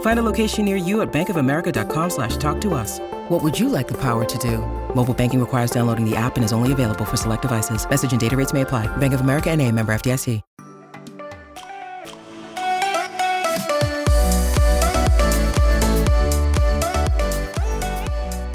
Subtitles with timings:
[0.00, 2.98] Find a location near you at bankofamerica.com slash talk to us.
[3.28, 4.58] What would you like the power to do?
[4.92, 7.88] Mobile banking requires downloading the app and is only available for select devices.
[7.88, 8.88] Message and data rates may apply.
[8.96, 10.42] Bank of America and a member FDIC.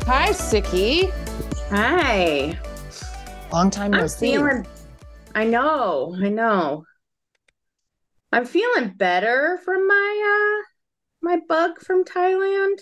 [0.06, 1.12] Hi, Sicky.
[1.70, 2.60] Hi.
[3.52, 4.32] Long time no I'm see.
[4.32, 4.66] feeling
[5.34, 6.86] I know, I know.
[8.32, 10.73] I'm feeling better from my uh
[11.24, 12.80] my bug from Thailand.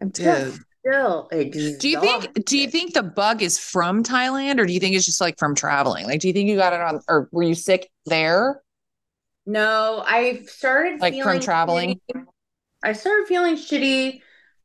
[0.00, 0.54] I'm Dude.
[0.80, 4.78] still Do you think do you think the bug is from Thailand or do you
[4.80, 6.06] think it's just like from traveling?
[6.06, 8.62] Like do you think you got it on or were you sick there?
[9.44, 12.00] No, I started Like from traveling?
[12.14, 12.24] shitty-
[12.84, 14.20] I started feeling shitty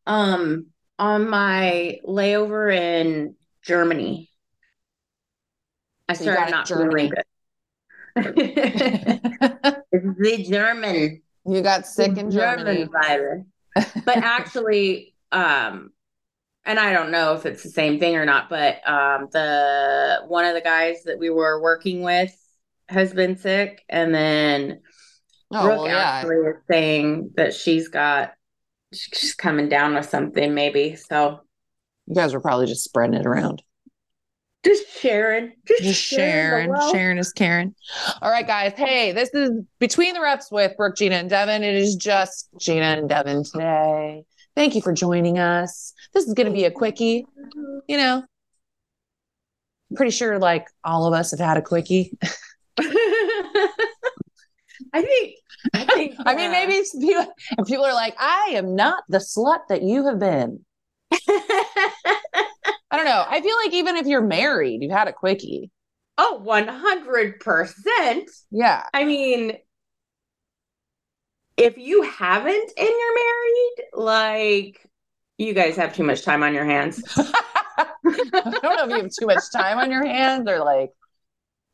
[0.06, 0.68] um
[1.00, 4.30] on my layover in Germany.
[6.08, 7.24] I So started not in feeling good.
[10.16, 11.22] The German.
[11.46, 12.90] You got sick in German Germany.
[12.92, 13.46] virus.
[14.06, 15.92] But actually, um,
[16.66, 20.46] and I don't know if it's the same thing or not, but um, the one
[20.46, 22.34] of the guys that we were working with
[22.90, 24.80] has been sick, and then
[25.56, 25.98] Oh, Brooke well, yeah.
[25.98, 28.34] actually is saying that she's got
[28.92, 30.96] she's coming down with something, maybe.
[30.96, 31.42] So
[32.08, 33.62] You guys were probably just spreading it around.
[34.64, 36.74] Just sharing, just, Just sharing.
[36.92, 37.76] Sharon is Karen.
[38.22, 38.72] All right, guys.
[38.78, 41.64] Hey, this is Between the Reps with Brooke, Jeanna, and Devin.
[41.64, 44.24] It is just Jeanna and Devin today.
[44.56, 45.94] Thank you for joining us.
[46.14, 47.26] This is going to be a quickie.
[47.88, 48.24] You know,
[49.96, 52.18] pretty sure like all of us have had a quickie.
[54.94, 55.36] I think.
[55.74, 56.16] I think.
[56.26, 57.26] I mean, maybe people,
[57.66, 60.64] people are like, I am not the slut that you have been.
[62.94, 63.26] I don't know.
[63.28, 65.72] I feel like even if you're married, you've had a quickie.
[66.20, 68.30] oh, one hundred percent.
[68.52, 68.84] Yeah.
[68.94, 69.54] I mean,
[71.58, 74.90] if you haven't and you're married, like
[75.40, 77.04] you guys have too much time on your hands.
[77.18, 80.92] I don't know if you have too much time on your hands or like,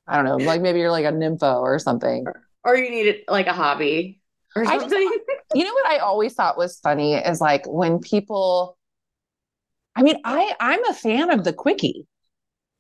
[0.08, 2.26] I don't know, like maybe you're like a nympho or something.
[2.64, 4.22] or you need it like a hobby
[4.56, 5.12] or I just- something.
[5.54, 8.78] You know what I always thought was funny is like when people,
[10.00, 12.08] I mean, I I'm a fan of the quickie.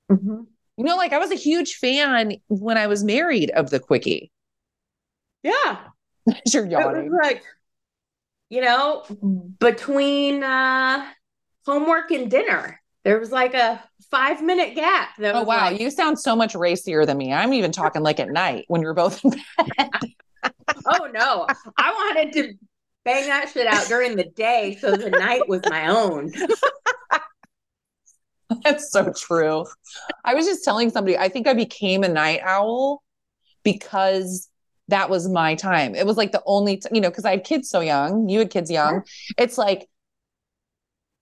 [0.10, 0.48] Mhm.
[0.77, 4.31] You know, like I was a huge fan when I was married of the quickie.
[5.44, 5.80] Yeah.
[6.54, 7.12] You're It was yawning.
[7.12, 7.44] like,
[8.50, 9.04] you know,
[9.60, 11.06] between uh
[11.66, 15.10] homework and dinner, there was like a five minute gap.
[15.18, 17.33] That Oh wow, like, you sound so much racier than me.
[17.33, 19.89] I'm even talking like at night when you're both in bed.
[20.86, 22.54] oh no, I wanted to
[23.04, 26.31] bang that shit out during the day so the night was my own.
[28.63, 29.66] That's so true.
[30.25, 33.04] I was just telling somebody, I think I became a night owl
[33.63, 34.50] because
[34.88, 35.96] that was my time.
[35.96, 38.40] It was like the only, t- you know, because I had kids so young, you
[38.40, 39.04] had kids young.
[39.38, 39.88] It's like,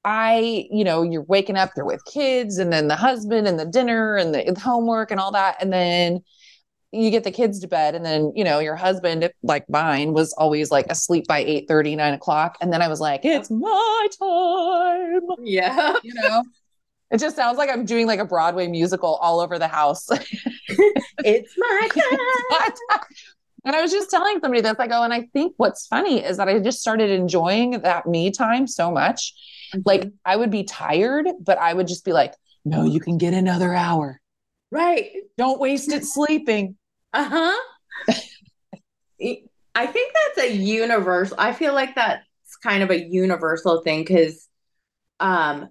[0.05, 3.65] I, you know, you're waking up, you're with kids, and then the husband and the
[3.65, 5.57] dinner and the, the homework and all that.
[5.61, 6.21] And then
[6.93, 10.33] you get the kids to bed and then you know your husband like mine was
[10.37, 14.07] always like asleep by 8 30 9 o'clock and then i was like it's my
[14.17, 15.95] time Yeah.
[16.01, 16.43] you know
[17.11, 20.07] it just sounds like i'm doing like a broadway musical all over the house
[21.23, 22.99] It's my time.
[23.65, 26.37] and i was just telling somebody this i go and i think what's funny is
[26.37, 29.33] that i just started enjoying that me time so much
[29.85, 32.33] like i would be tired but i would just be like
[32.65, 34.19] no you can get another hour
[34.71, 35.11] right.
[35.37, 36.75] don't waste it sleeping
[37.13, 37.57] Uh-huh.
[39.75, 41.35] I think that's a universal.
[41.39, 42.23] I feel like that's
[42.63, 44.47] kind of a universal thing because
[45.19, 45.69] um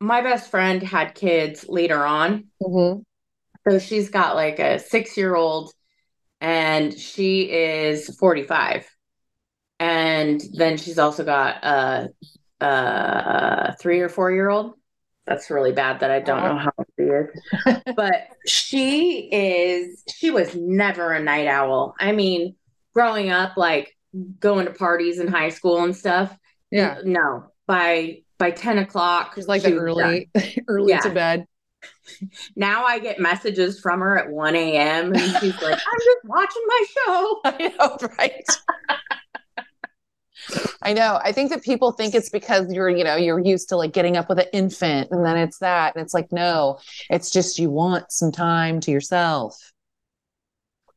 [0.00, 2.46] my best friend had kids later on.
[2.62, 3.00] mm-hmm.
[3.68, 5.72] So she's got like a 6-year-old
[6.40, 8.88] and she is 45.
[9.80, 12.08] And then she's also got a
[12.60, 14.74] a 3 or 4-year-old.
[15.26, 17.82] That's really bad that I don't know how old she is.
[17.96, 21.94] but she is she was never a night owl.
[21.98, 22.54] I mean,
[22.94, 23.94] growing up like
[24.38, 26.36] going to parties in high school and stuff.
[26.70, 27.46] yeah No.
[27.66, 29.34] By by 10 o'clock.
[29.36, 30.44] It's like the early, done.
[30.68, 31.00] early Yeah.
[31.00, 31.46] to bed.
[32.56, 35.12] Now I get messages from her at 1 a.m.
[35.12, 37.40] and she's like, I'm just watching my show.
[37.44, 38.46] I know, right?
[40.82, 41.20] I know.
[41.22, 44.16] I think that people think it's because you're, you know, you're used to like getting
[44.16, 45.94] up with an infant and then it's that.
[45.94, 46.78] And it's like, no,
[47.10, 49.72] it's just you want some time to yourself.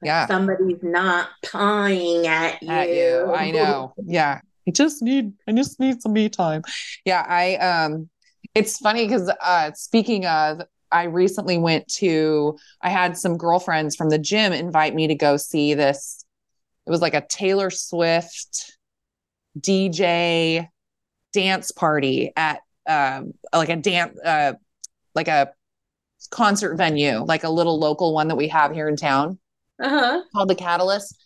[0.03, 0.27] Yeah.
[0.27, 2.69] Somebody's not pawing at you.
[2.69, 3.33] At you.
[3.33, 3.93] I know.
[4.05, 4.41] Yeah.
[4.69, 6.61] I just need, I just need some me time.
[7.05, 7.25] Yeah.
[7.27, 8.09] I, um,
[8.53, 10.61] it's funny because, uh, speaking of,
[10.91, 15.37] I recently went to, I had some girlfriends from the gym invite me to go
[15.37, 16.23] see this.
[16.87, 18.77] It was like a Taylor Swift
[19.59, 20.67] DJ
[21.33, 24.53] dance party at, um, like a dance, uh,
[25.15, 25.51] like a
[26.31, 29.39] concert venue, like a little local one that we have here in town
[29.79, 30.21] Uh-huh.
[30.33, 31.23] called the Catalyst.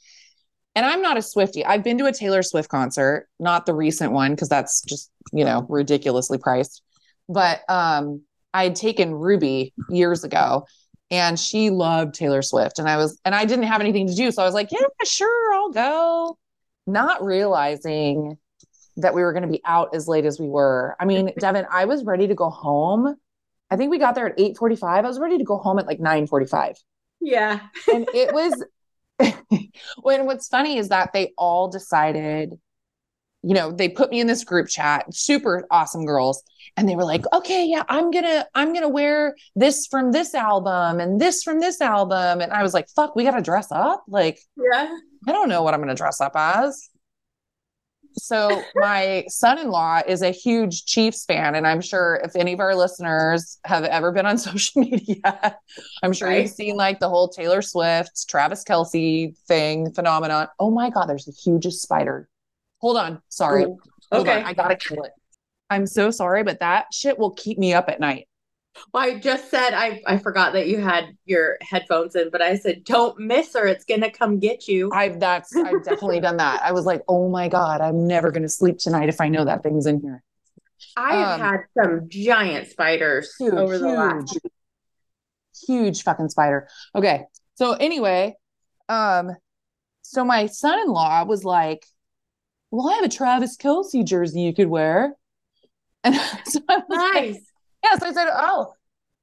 [0.75, 1.63] And I'm not a Swiftie.
[1.65, 5.45] I've been to a Taylor Swift concert, not the recent one because that's just, you
[5.45, 6.81] know, ridiculously priced.
[7.29, 8.21] But um
[8.53, 10.65] I had taken Ruby years ago
[11.11, 14.31] and she loved Taylor Swift and I was and I didn't have anything to do
[14.31, 16.37] so I was like, yeah, sure, I'll go.
[16.85, 18.37] Not realizing
[18.97, 20.95] that we were going to be out as late as we were.
[20.99, 23.15] I mean, Devin, I was ready to go home.
[23.71, 24.83] I think we got there at 8:45.
[24.83, 26.75] I was ready to go home at like 9:45
[27.21, 27.59] Yeah.
[27.91, 28.63] and it was
[30.01, 32.53] when what's funny is that they all decided
[33.43, 36.43] you know they put me in this group chat super awesome girls
[36.77, 40.99] and they were like okay yeah i'm gonna i'm gonna wear this from this album
[40.99, 42.41] and this from this album.
[42.41, 44.03] And i was like fuck we gotta dress up?
[44.07, 44.95] Like Yeah.
[45.27, 46.89] i don't know what i'm gonna dress up as
[48.15, 52.75] so my son-in-law is a huge chiefs fan and i'm sure if any of our
[52.75, 55.57] listeners have ever been on social media
[56.03, 56.41] i'm sure Right.
[56.43, 60.47] you've seen like the whole taylor swift travis kelce thing phenomenon.
[60.59, 62.29] Oh my god there's the hugest spider.
[62.79, 63.63] Hold on sorry.
[63.63, 63.77] Ooh,
[64.11, 64.43] Hold on, Okay.
[64.43, 65.11] i gotta kill it.
[65.69, 68.27] I'm so sorry but that shit will keep me up at night
[68.93, 72.55] Well, I just said I I forgot that you had your headphones in, but I
[72.55, 73.67] said don't miss her.
[73.67, 74.91] It's gonna come get you.
[74.93, 78.49] i've that's i've definitely done that i was like oh my god i'm never gonna
[78.49, 80.23] sleep tonight if i know that thing's in here
[80.97, 84.53] I have um, had some giant spiders Huge, over the last huge.
[85.67, 86.67] huge fucking spider.
[86.93, 87.23] Okay.
[87.55, 88.35] So anyway,
[88.89, 89.31] um,
[90.01, 91.85] so my son-in-law was like,
[92.71, 95.15] Well, I have a Travis Kelce jersey you could wear.
[96.03, 96.15] And
[96.45, 97.52] so I was like, Nice.
[97.83, 98.73] Yeah, so I said, Oh,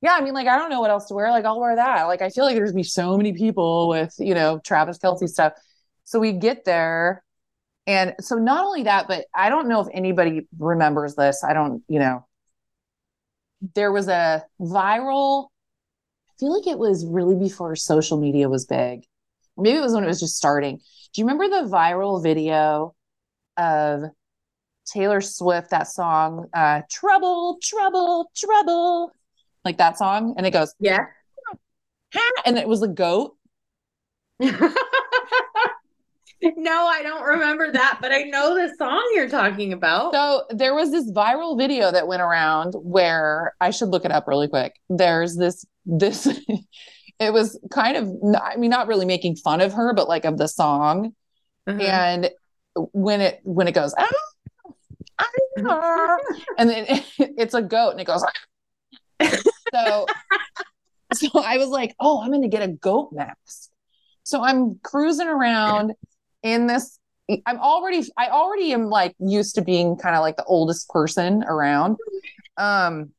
[0.03, 1.31] yeah, I mean, like, I don't know what else to wear.
[1.31, 2.05] Like, I'll wear that.
[2.05, 5.53] Like, I feel like there's be so many people with, you know, Travis Kelce stuff.
[6.05, 7.23] So we get there.
[7.87, 11.45] And so not only that, but I don't know if anybody remembers this.
[11.45, 12.27] I don't, you know,
[13.75, 15.49] there was a viral,
[16.31, 19.05] I feel like it was really before social media was big.
[19.57, 20.79] Maybe it was when it was just starting.
[21.13, 22.95] Do you remember the viral video
[23.57, 24.05] of
[24.93, 29.13] Taylor Swift, that song, uh, Trouble, Trouble, Trouble?
[29.65, 30.35] Like that song?
[30.37, 31.07] And it goes, Yeah.
[32.15, 33.37] ha, and it was a goat.
[34.41, 34.51] no,
[36.43, 40.15] I don't remember that, but I know the song you're talking about.
[40.15, 44.27] So there was this viral video that went around where I should look it up
[44.27, 44.75] really quick.
[44.89, 46.27] There's this this
[47.19, 48.09] it was kind of
[48.41, 51.15] I mean not really making fun of her but like of the song
[51.67, 51.79] Uh-huh.
[51.81, 52.31] and
[52.93, 54.17] when it when it goes "Ah, ah,"
[56.59, 56.87] and then
[57.19, 58.25] it's a goat and it goes
[59.73, 60.07] so
[61.13, 63.71] so i was like oh i'm gonna get a goat mask.
[64.23, 65.93] So i'm cruising around
[66.43, 66.99] in this
[67.47, 71.45] i'm already i already am like used to being kind of like the oldest person
[71.45, 71.97] around.
[72.57, 73.11] Um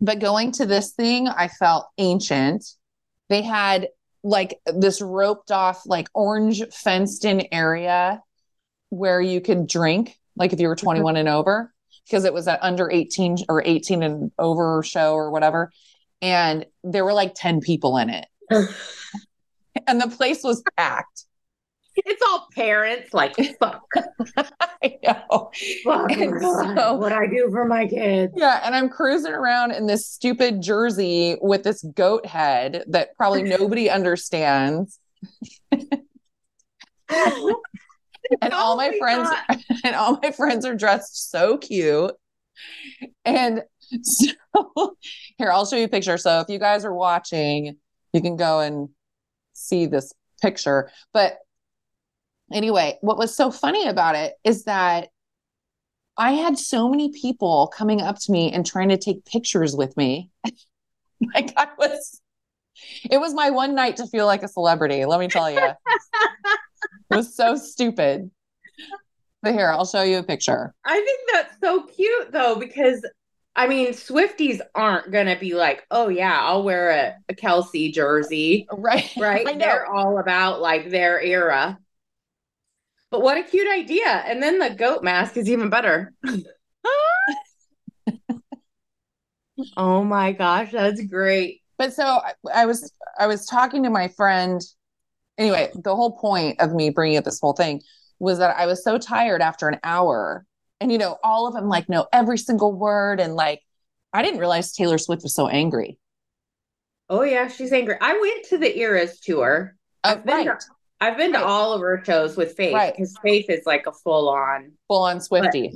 [0.00, 2.64] but going to this thing i felt ancient.
[3.28, 3.88] They had
[4.22, 8.22] like this roped off like orange fenced in area
[8.90, 10.86] where you could drink like if you were mm-hmm.
[10.86, 11.72] 21 and over
[12.06, 15.70] because it was an under 18 or 18 and over show or whatever
[16.22, 18.26] and there were like 10 people in it.
[19.86, 21.24] And the place was packed.
[21.96, 23.82] It's all parents like fuck,
[24.82, 25.50] i know.
[25.82, 28.34] Fuck so- what I do for my kids.
[28.36, 33.44] yeah and i'm cruising around in this stupid jersey with this goat head that probably
[33.44, 34.98] nobody understands
[38.42, 39.28] and all Oh my friends
[39.84, 42.12] and all my friends are dressed so cute.
[43.24, 43.62] And
[44.02, 44.96] so
[45.38, 46.18] here i'll show you a picture.
[46.18, 47.76] So if you guys are watching
[48.12, 48.88] you can go and
[49.54, 50.90] see this picture.
[51.12, 51.38] But
[52.52, 55.08] anyway what was so funny about it is that
[56.18, 59.96] i had so many people coming up to me and trying to take pictures with
[59.96, 60.30] me.
[61.34, 62.20] Like i was
[63.10, 65.60] it was my one night to feel like a celebrity let me tell you
[67.16, 68.30] was so stupid.
[69.42, 70.74] But here, I'll show you a picture.
[70.84, 73.04] I think that's so cute though, because
[73.54, 78.66] I mean, Swifties aren't gonna be like, oh yeah, I'll wear a, a Kelce jersey,
[78.72, 79.10] Right.
[79.18, 79.44] right?
[79.58, 81.78] They're all about like their era.
[83.10, 84.08] But what a cute idea.
[84.08, 86.14] And then the goat mask is even better.
[89.76, 91.60] oh my gosh, that's great.
[91.78, 94.60] But so I, I was I was talking to my friend.
[95.38, 97.82] Anyway, the whole point of me bringing up this whole thing
[98.18, 100.44] was that I was so tired after an hour.
[100.80, 103.60] And you know, all of them like know every single word and like
[104.12, 105.98] I didn't realize Taylor Swift was so angry.
[107.08, 107.96] Oh yeah, she's angry.
[108.00, 109.76] I went to the Eras tour.
[110.04, 110.60] Uh, I've been right.
[110.60, 110.66] to,
[111.00, 111.40] I've been Right.
[111.40, 112.92] to all of her shows with Faith Right.
[112.94, 115.72] because Faith is like a full on Full on Swiftie.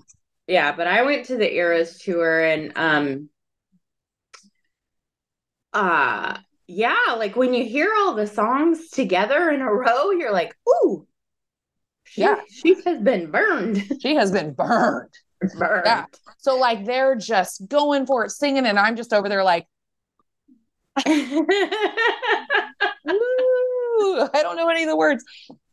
[0.47, 3.29] Yeah, but I went to the Eras tour and um
[5.73, 10.55] uh yeah, like when you hear all the songs together in a row, you're like,
[10.69, 11.07] ooh,
[12.05, 12.41] she, Yeah.
[12.49, 13.83] she has been burned.
[14.01, 15.13] She has been burned.
[15.59, 15.83] burned.
[15.87, 16.07] Yeah.
[16.39, 19.67] So like they're just going for it, singing, and I'm just over there like,
[21.07, 21.47] Ooh,
[24.33, 25.25] I don't know any of the words.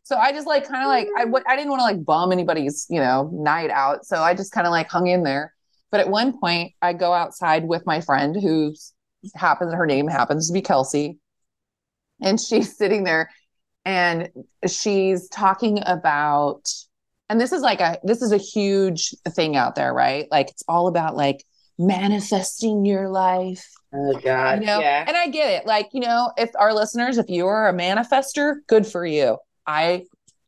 [0.02, 1.26] So I just like kind of like I mm.
[1.26, 4.04] w- I didn't want to like bum anybody's you know night out.
[4.04, 5.54] So I just kind of like hung in there.
[5.90, 8.74] But at one point, I go outside with my friend who
[9.34, 11.18] happens her name happens to be Kelsey,
[12.20, 13.30] and she's sitting there,
[13.84, 14.30] and
[14.66, 16.62] she's talking about,
[17.28, 20.26] and this is like a this is a huge thing out there, right?
[20.30, 21.44] Like it's all about like
[21.78, 24.60] manifesting your life oh god.
[24.60, 25.04] you know yeah.
[25.06, 28.56] and i get it like you know if our listeners if you are a manifester
[28.68, 30.04] good for you i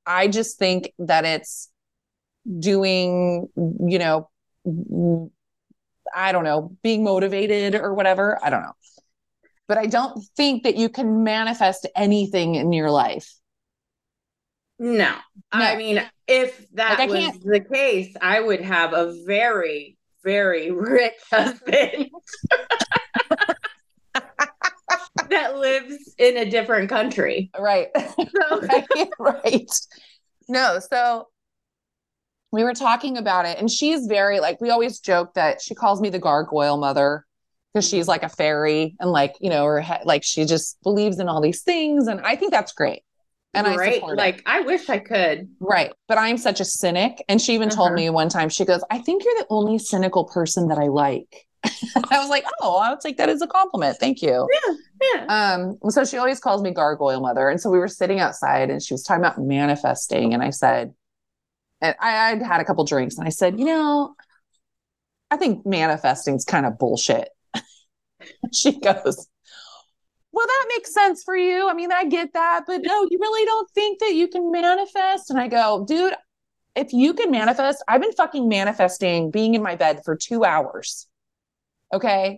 [0.07, 1.69] i just think that it's
[2.61, 4.31] doing you know
[6.17, 8.75] i don't know being motivated or whatever i don't know
[9.69, 13.35] but i don't think that you can manifest anything in your life
[14.79, 15.15] No.
[15.53, 21.15] I mean, if that Like, was the case, I would have a very, very rich
[21.31, 22.11] husband
[25.31, 27.51] that lives in a different country.
[27.59, 29.71] right So, right, right.
[30.49, 31.29] No, so
[32.57, 36.01] we were talking about it, and she's very like we always joke that she calls
[36.01, 37.25] me the gargoyle mother
[37.73, 41.21] because she's like a fairy and like you know, her he- like she just believes
[41.21, 43.03] in all these things, and I think that's great.
[43.55, 43.95] And I great.
[43.95, 44.21] support it.
[44.21, 45.49] Like, I wish I could.
[45.61, 45.91] Right.
[46.09, 47.25] But I'm such a cynic.
[47.27, 47.97] And she even told Uh-huh.
[47.97, 51.47] me one time, she goes, I think you're the only cynical person that I like.
[51.65, 53.97] I was like, oh, I'll take that as a compliment.
[53.99, 54.47] Thank you.
[54.53, 54.75] Yeah.
[55.15, 55.55] Yeah.
[55.55, 57.49] Um, so she always calls me gargoyle mother.
[57.49, 60.35] And so we were sitting outside and she was talking about manifesting.
[60.35, 60.93] And I said,
[61.81, 64.15] and I, I'd had a couple drinks and I said, you know,
[65.31, 67.29] I think manifesting's kind of bullshit.
[68.53, 69.29] she goes,
[70.33, 71.69] well, that makes sense for you.
[71.69, 75.31] I mean, I get that, but no, you really don't think that you can manifest.
[75.31, 76.15] And I go, dude,
[76.75, 81.09] if you can manifest, I've been fucking manifesting being in my bed for two hours.
[81.95, 82.37] Okay.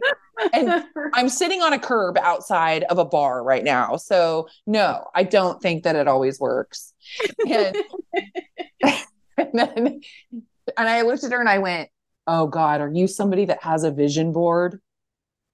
[0.53, 3.97] And I'm sitting on a curb outside of a bar right now.
[3.97, 6.95] So, no, I don't think that it always works.
[7.49, 7.77] And,
[9.53, 10.01] and then,
[10.77, 11.89] and I looked at her and I went,
[12.27, 14.81] Oh God, are you somebody that has a vision board?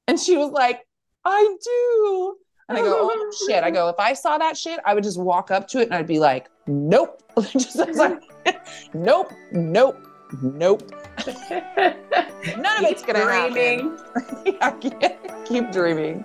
[0.08, 0.80] And she was like,
[1.24, 2.36] I do.
[2.68, 3.62] And I go, oh shit.
[3.62, 5.94] I go, if I saw that shit, I would just walk up to it and
[5.94, 7.22] I'd be like, nope.
[7.52, 8.22] just I was like,
[8.94, 9.96] nope, nope,
[10.42, 10.82] nope.
[11.26, 13.96] None of it's gonna dreaming.
[13.96, 14.44] happen.
[14.46, 16.24] yeah, keep- keep dreaming.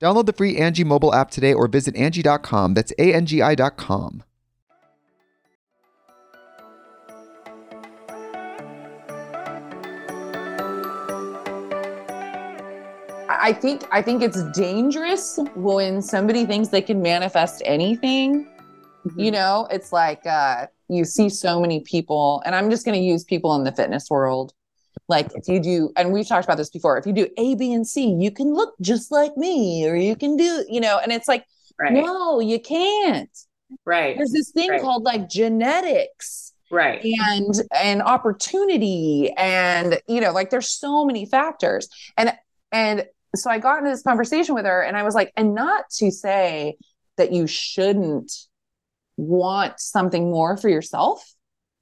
[0.00, 2.74] Download the free Angie mobile app today or visit Angie.com.
[2.74, 4.22] That's A-N-G-I dot com.
[13.28, 18.48] I I think I think it's dangerous when somebody thinks they can manifest anything.
[19.16, 23.04] You know, it's like uh, you see so many people, and I'm just going to
[23.04, 24.52] use people in the fitness world.
[25.08, 26.98] Like if you do, and we've talked about this before.
[26.98, 30.16] If you do A, B, and C, you can look just like me, or you
[30.16, 30.98] can do, you know.
[31.02, 31.44] And it's like,
[31.78, 31.92] Right.
[31.92, 33.30] no, you can't.
[33.84, 34.16] Right.
[34.16, 34.80] There's this thing Right.
[34.80, 37.04] called like genetics Right.
[37.04, 42.32] and and opportunity and you know like there's so many factors and
[42.72, 43.04] and
[43.36, 46.10] so i got into this conversation with her and i was like and not to
[46.10, 46.76] say
[47.18, 48.32] that you shouldn't
[49.16, 51.24] want something more for yourself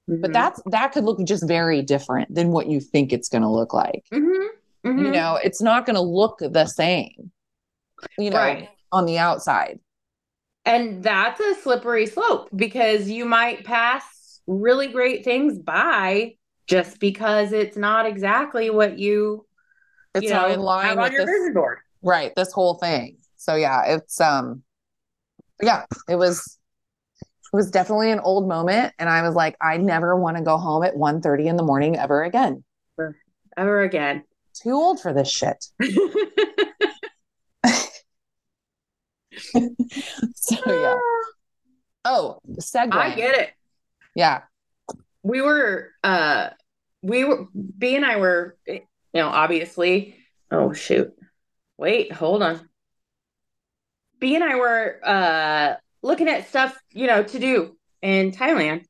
[0.07, 0.33] but Mhm.
[0.33, 3.73] that's that could look just very different than what you think it's going to look
[3.73, 4.47] like Mhm.
[4.83, 5.13] you Mhm.
[5.13, 7.31] know it's not going to look the same
[8.17, 8.69] you know Right.
[8.91, 9.79] on the outside
[10.65, 16.35] And that's a slippery slope because you might pass really great things by
[16.67, 19.45] just because it's not exactly what you,
[20.15, 21.77] it's you not know, in line with your this vision board.
[22.01, 24.63] right this whole thing so yeah it's um
[25.61, 26.57] yeah it was
[27.55, 30.83] was definitely an old moment and i was like i never want to go home
[30.83, 32.63] at 1 in the morning ever again.
[33.57, 34.23] Ever again.
[34.53, 35.65] too old for this shit.
[40.35, 40.95] So yeah.
[42.03, 42.93] Oh segue.
[42.93, 43.49] I get it.
[44.15, 44.41] yeah.
[45.23, 46.49] We were uh
[47.01, 48.81] we were B and I were you
[49.13, 50.17] know obviously
[50.51, 51.13] oh shoot.
[51.77, 52.69] Wait hold on.
[54.19, 58.85] B and I were uh looking at stuff you know to do in Thailand.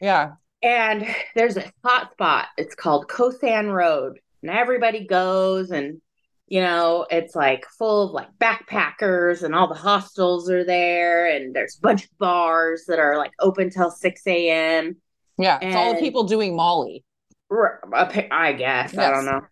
[0.00, 0.32] Yeah.
[0.62, 2.48] And there's a hot spot.
[2.56, 4.20] It's called Khao San Road.
[4.42, 6.00] And everybody goes and
[6.46, 11.26] you know it's like full of like backpackers and all the hostels are there.
[11.26, 14.96] And there's a bunch of bars that are like open till 6 a.m
[15.38, 17.04] yeah it's all the people doing molly.
[17.50, 18.96] I guess.
[18.96, 19.42] I don't know.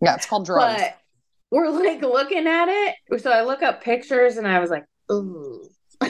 [0.00, 0.80] yeah it's called drugs.
[0.80, 0.98] But
[1.50, 3.20] we're like looking at it.
[3.20, 5.68] So I look up pictures and I was like, ooh.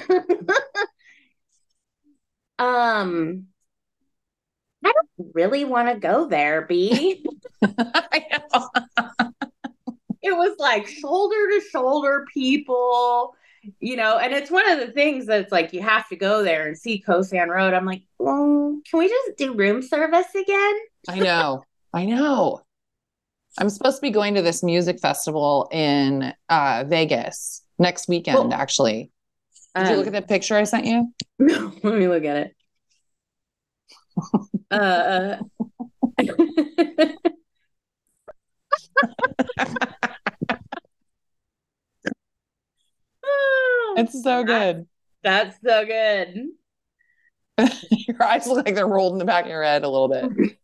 [2.58, 3.46] um,
[4.84, 7.24] I don't really want to go there, B.
[7.62, 8.68] I know.
[10.22, 13.34] it was like shoulder to shoulder people,
[13.80, 16.66] you know, and it's one of the things that's like you have to go there
[16.66, 17.74] and see Khao San Road.
[17.74, 20.74] I'm like, well, can we just do room service again?
[21.08, 21.64] I know.
[21.92, 22.62] I know.
[23.58, 28.54] I'm supposed to be going to this music festival in uh, Vegas next weekend, Cool.
[28.54, 29.10] actually.
[29.76, 31.12] Did you look at Um, the picture I sent you?
[31.38, 32.56] No, let me look at it.
[34.70, 35.38] Uh,
[43.96, 44.86] It's so good.
[45.22, 46.46] That's so good.
[47.90, 50.56] Your eyes look like they're rolled in the back of your head a little bit.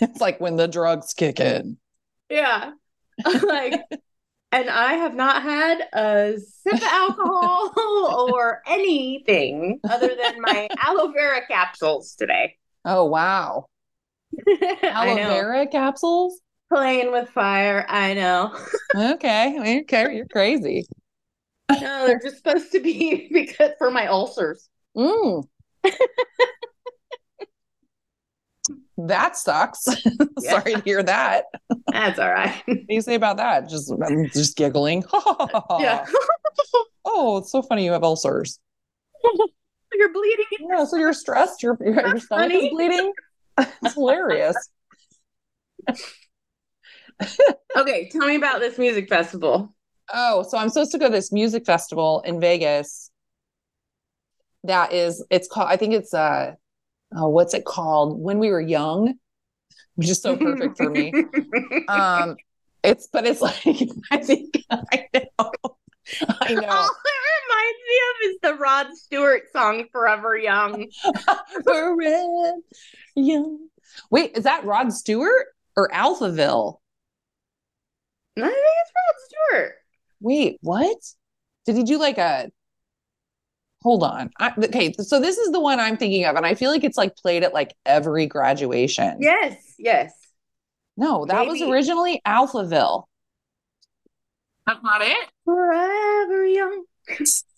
[0.00, 1.76] it's like when the drugs kick in.
[2.28, 2.72] yeah.
[3.42, 3.82] like,
[4.52, 11.12] and I have not had a sip of alcohol or anything other than my aloe
[11.12, 12.56] vera capsules today.
[12.84, 13.66] Oh wow.
[14.82, 16.40] Aloe vera capsules?
[16.72, 17.84] Playing with fire.
[17.88, 18.56] I know.
[18.94, 19.82] Okay.
[19.82, 20.16] Okay.
[20.16, 20.86] You're crazy.
[21.70, 24.68] No, they're just supposed to be because for my ulcers.
[24.96, 25.44] Mm.
[29.08, 29.84] That sucks.
[30.38, 31.44] Sorry to hear that.
[31.90, 32.54] That's all right.
[32.66, 33.68] What do you say about that?
[33.68, 35.04] Just I'm just giggling.
[35.78, 36.06] Yeah.
[37.04, 38.58] Oh, it's so funny you have ulcers.
[39.92, 40.68] You're bleeding.
[40.70, 41.62] Yeah, so you're stressed.
[41.62, 42.70] Your your, stomach is funny.
[42.70, 43.12] bleeding.
[43.58, 44.56] It's hilarious.
[47.76, 49.74] Okay, tell me about this music festival.
[50.12, 53.10] Oh, so I'm supposed to go to this music festival in Vegas.
[54.64, 55.68] That is, it's called.
[55.68, 56.54] I think it's uh,
[57.16, 58.20] oh, what's it called?
[58.20, 59.14] When we were young,
[59.94, 61.12] which is so perfect for me.
[61.88, 62.36] Um,
[62.82, 63.64] it's but it's like
[64.10, 65.52] I think I know,
[66.40, 66.68] I know.
[66.68, 70.86] All it reminds me of is the Rod Stewart song "Forever Young."
[71.64, 72.54] Forever
[73.14, 73.68] young.
[74.10, 75.46] Wait, is that Rod Stewart
[75.76, 76.78] or Alphaville?
[78.36, 79.74] I think it's Rod Stewart.
[80.20, 80.96] Wait, what?
[81.66, 82.50] Did he do like a?
[83.82, 84.30] Hold on.
[84.38, 86.96] I, okay, so this is the one I'm thinking of, and I feel like it's
[86.96, 89.18] like played at like every graduation.
[89.20, 90.12] Yes, yes.
[90.96, 93.04] No, that was originally Alphaville.
[94.66, 95.28] That's not it.
[95.44, 96.84] Forever young.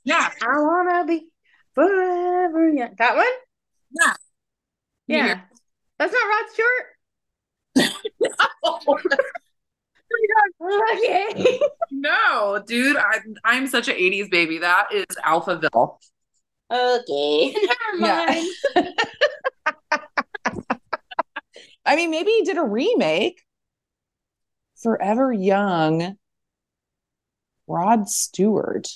[0.04, 0.30] Yeah.
[0.42, 1.26] I wanna be
[1.74, 2.94] forever young.
[2.96, 3.26] That one?
[4.00, 4.14] Yeah.
[5.06, 5.40] Yeah.
[5.98, 6.26] That's not
[7.76, 7.90] Rod
[8.62, 9.20] Stewart.
[10.62, 11.60] Okay.
[11.90, 14.58] No, dude, I, I'm such an 80s baby.
[14.58, 15.98] That is Alphaville.
[16.70, 17.54] Okay.
[17.54, 18.26] Never Yeah.
[18.26, 18.48] mind.
[21.86, 23.42] I mean, maybe he did a remake.
[24.82, 26.16] Forever Young.
[27.66, 28.88] Rod Stewart.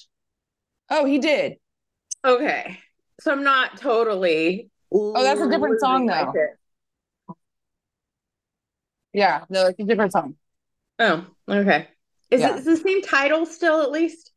[0.91, 1.57] Oh, he did.
[2.25, 2.79] Okay.
[3.21, 4.71] So I'm not totally.
[4.93, 6.33] Oh, that's a different song, though.
[9.13, 10.37] Yeah, no, it's a different song.
[10.99, 11.89] Oh, okay.
[12.31, 12.57] Is Yeah.
[12.57, 14.33] it the same title still at least?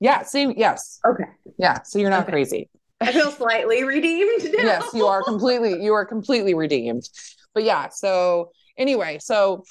[0.00, 0.54] Yeah, same.
[0.56, 1.00] yes.
[1.06, 1.24] Okay.
[1.60, 2.32] Yeah, so you're not Okay.
[2.32, 2.70] crazy.
[3.00, 4.62] I feel slightly redeemed now.
[4.64, 7.08] yes, you are completely you are completely redeemed.
[7.54, 9.64] But yeah, so anyway, so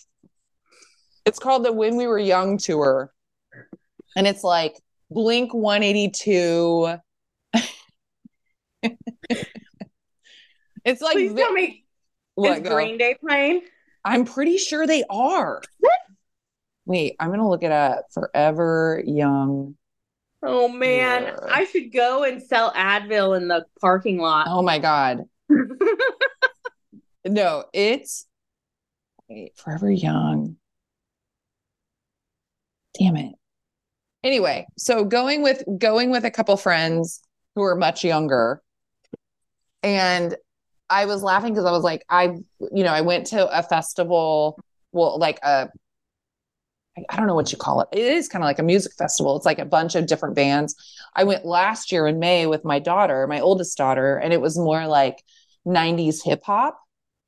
[1.25, 3.12] it's called the When We Were Young tour.
[4.15, 4.73] And it's like
[5.12, 6.95] Blink 182.
[10.86, 11.86] it's like Please vi- tell me,
[12.36, 12.67] What, is?
[12.69, 13.62] Green Day playing?
[14.06, 15.62] I'm pretty sure they are.
[15.80, 15.99] What?
[16.86, 18.06] Wait, I'm gonna look it up.
[18.13, 19.75] Forever Young.
[20.41, 21.36] Oh man, Yeah.
[21.49, 24.47] I should go and sell Advil in the parking lot.
[24.49, 25.23] Oh my god.
[27.25, 28.25] No, it's
[29.28, 30.56] wait, Forever Young.
[32.97, 33.36] Damn it.
[34.23, 37.21] Anyway, so going with going with a couple friends
[37.56, 38.62] who are much younger.
[39.84, 40.36] And
[40.89, 42.38] I was laughing because I was like, I,
[42.71, 44.60] you know, I went to a festival,
[44.91, 45.69] well, like a
[47.09, 47.89] I- don't know what you call it.
[47.91, 49.35] It is kind of like a music festival.
[49.35, 50.75] It's like a bunch of different bands.
[51.15, 54.57] I went last year in May with my daughter, my oldest daughter, and it was
[54.57, 55.23] more like
[55.65, 56.79] 90s hip hop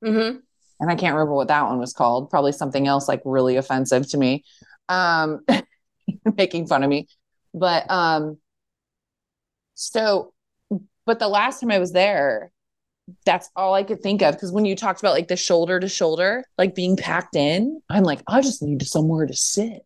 [0.04, 0.38] hmm
[0.80, 2.30] and I can't remember what that one was called.
[2.32, 4.44] Probably something else like really offensive to me,
[4.90, 5.46] um,
[6.38, 7.08] making fun of me.
[7.54, 8.38] But um,
[9.76, 10.34] so,
[11.06, 12.52] but the last time I was there,
[13.26, 14.36] that's all I could think of.
[14.36, 18.04] Because when you talked about like the shoulder to shoulder, like being packed in, I'm
[18.04, 19.84] like, I just need somewhere to sit.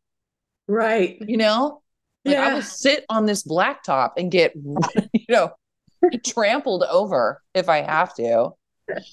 [0.68, 1.18] Right.
[1.22, 1.82] You know,
[2.26, 2.54] like I Yeah.
[2.56, 4.54] will sit on this blacktop and get,
[5.14, 5.52] you know,
[6.26, 8.52] trampled over if I have to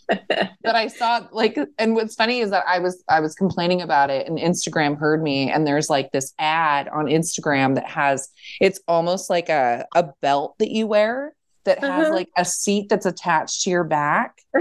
[0.08, 4.10] but I saw like and what's funny is that I was I was complaining about
[4.10, 8.28] it and Instagram heard me and there's like this ad on Instagram that has
[8.60, 12.14] it's almost like a a belt that you wear that has Uh-huh.
[12.14, 14.38] like a seat that's attached to your back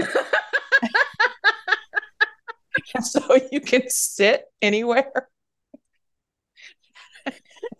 [3.02, 5.28] so you can sit anywhere.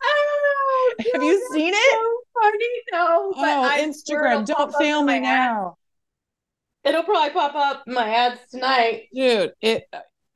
[0.05, 1.93] Oh, Have you seen it?
[1.93, 2.67] so funny?
[2.93, 5.77] No, Oh, Instagram, don't fail me now.
[6.85, 9.05] It'll probably pop up my ads tonight.
[9.15, 9.85] dude it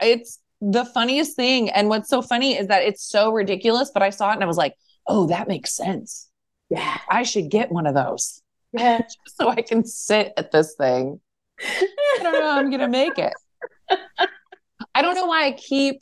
[0.01, 4.11] it's the funniest thing and what's so funny is that it's so ridiculous but i
[4.11, 4.75] saw it and i was like
[5.09, 6.29] oh that makes sense
[6.71, 6.99] Yeah.
[7.11, 8.43] i should get one of those
[8.77, 9.03] Yeah.
[9.27, 11.21] so i can sit at this thing
[11.61, 11.89] i
[12.23, 13.33] don't know how i'm gonna make it
[14.95, 15.97] i don't know why i keep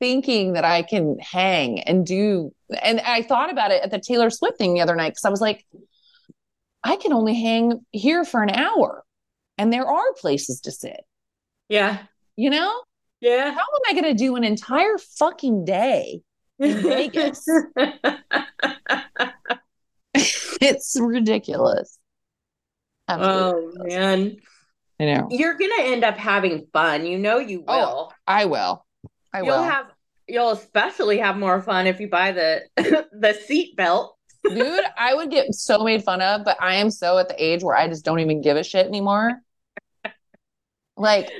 [0.00, 2.50] thinking that i can hang and do
[2.82, 5.30] and i thought about it at the taylor swift thing the other night because i
[5.30, 5.66] was like
[6.84, 9.04] i can only hang here for an hour
[9.58, 11.00] and there are places to sit
[11.68, 11.98] Yeah.
[12.36, 12.72] you know
[13.20, 13.50] Yeah.
[13.52, 16.22] how am I going to do an entire fucking day
[16.58, 17.44] in Vegas?
[20.14, 21.98] it's ridiculous.
[23.08, 24.36] Oh man.
[25.00, 25.28] I know.
[25.30, 27.06] You're gonna end up having fun.
[27.06, 28.12] You know you Oh, will.
[28.26, 28.84] I will.
[29.32, 29.62] I you'll will.
[29.62, 29.86] have
[30.28, 32.62] you'll especially have more fun if you buy the
[33.12, 34.16] the seat belt.
[34.48, 37.62] Dude, I would get so made fun of, but I am so at the age
[37.62, 39.32] where I just don't even give a shit anymore.
[40.96, 41.30] Like,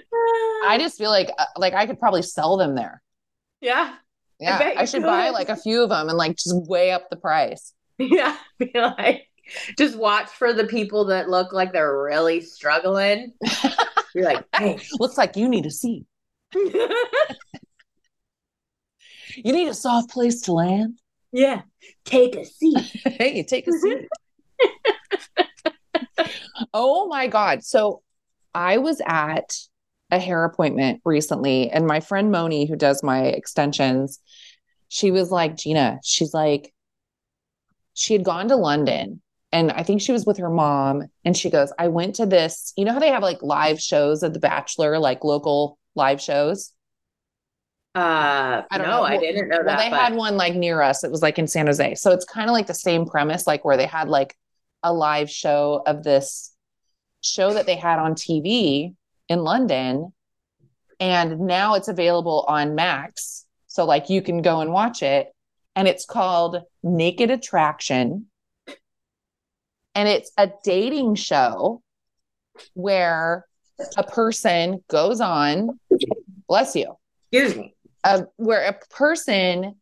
[0.66, 3.02] I just feel like uh, like I could probably sell them there.
[3.60, 3.94] yeah.
[4.38, 7.10] Yeah, I, you should buy like a few of them and like just way up
[7.10, 7.74] the price.
[8.00, 8.36] Yeah.
[8.58, 9.26] Be like
[9.76, 13.32] just watch for the people that look like they're really struggling.
[14.14, 14.78] You're like, hey.
[14.98, 16.06] Looks like you need a seat.
[19.36, 20.98] You need a soft place to land.
[21.32, 21.62] yeah.
[22.04, 22.78] Take a seat.
[23.04, 24.08] hey, take a seat.
[26.74, 27.62] oh my God.
[27.62, 28.02] So
[28.54, 29.54] I was at
[30.10, 34.18] a hair appointment recently, and my friend Moni, who does my extensions,
[34.88, 36.74] she was like, Jeanna, she's like,
[38.00, 39.20] she had gone to London
[39.52, 41.08] and I think she was with her mom.
[41.24, 44.22] And she goes, I went to this, you know how they have like live shows
[44.22, 46.72] of The Bachelor, like local live shows?
[47.94, 49.02] Uh I don't no, know.
[49.02, 49.78] I didn't know Well, that.
[49.80, 51.04] they but- had one like near us.
[51.04, 51.96] It was like in San Jose.
[51.96, 54.36] So it's kind of like the same premise, like where they had like
[54.82, 56.52] a live show of this
[57.20, 58.94] show that they had on TV
[59.28, 60.12] in London.
[61.00, 63.44] And now it's available on Max.
[63.66, 65.34] So like you can go and watch it.
[65.76, 68.26] And it's called Naked Attraction.
[69.94, 71.82] And it's a dating show
[72.74, 73.46] where
[73.96, 75.78] a person goes on,
[76.48, 76.94] bless you
[77.32, 77.74] Excuse me.
[78.04, 79.76] uh, where a person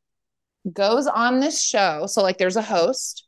[0.72, 2.06] goes on this show.
[2.06, 3.26] So, like, there's a host.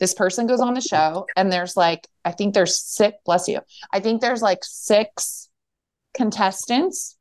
[0.00, 3.60] This person goes on the show, and there's like, I think there's six, bless you.
[3.92, 5.48] I think there's like six
[6.14, 7.16] contestants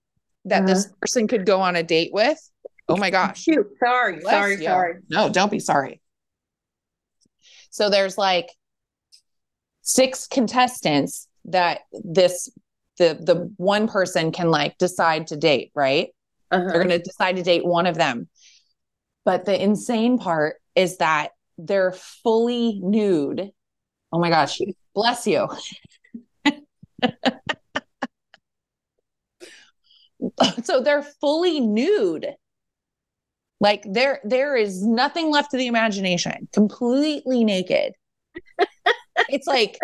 [0.45, 2.37] that this person could go on a date with.
[2.89, 3.41] Oh my gosh.
[3.43, 3.67] Shoot.
[3.83, 4.19] Sorry.
[4.19, 4.55] Bless sorry.
[4.55, 4.63] you.
[4.63, 4.95] Sorry.
[5.09, 6.01] No, don't be sorry.
[7.69, 8.49] So there's like
[9.81, 12.49] six contestants that this
[12.97, 16.09] the the one person can like decide to date, right?
[16.51, 16.67] Uh-huh.
[16.67, 18.29] They're going to decide to date one of them.
[19.25, 23.49] But the insane part is that they're fully nude.
[24.11, 24.59] Oh my gosh,
[24.93, 25.47] bless you.
[30.63, 32.35] so they're fully nude.
[33.59, 36.47] Like there there is nothing left to the imagination.
[36.53, 37.93] Completely naked.
[39.29, 39.77] it's like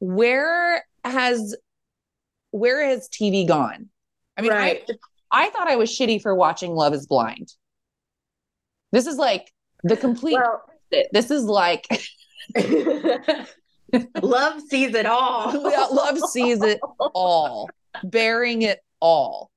[0.00, 1.56] where has
[2.50, 3.88] where has TV gone?
[4.36, 4.82] I mean, right.
[5.32, 7.52] I I thought I was shitty for watching Love is Blind.
[8.92, 10.62] This is like the complete well,
[11.12, 11.86] this is like
[14.22, 15.52] love sees it all.
[15.62, 16.80] love sees it
[17.14, 17.68] all,
[18.04, 19.50] bearing it all.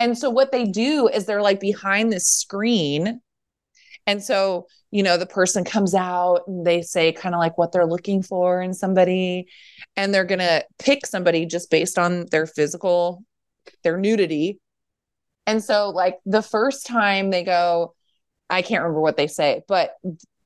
[0.00, 3.20] And so what they do is they're like behind this screen.
[4.06, 7.72] And so, you know, the person comes out and they say kind of like what
[7.72, 9.48] they're looking for in somebody.
[9.96, 13.24] And they're going to pick somebody just based on their physical,
[13.82, 14.60] their nudity.
[15.46, 17.94] And so, like, the first time they go,
[18.50, 19.94] I can't remember what they say, but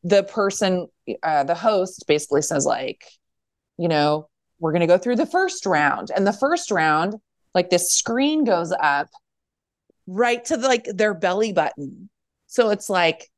[0.05, 0.89] the person,
[1.23, 3.05] uh, the host basically says, like,
[3.79, 6.11] you know, we're going to go through the first round.
[6.15, 7.15] And the first round,
[7.55, 9.09] like, this screen goes up
[10.13, 12.09] right to like their belly button.
[12.47, 13.31] So it's like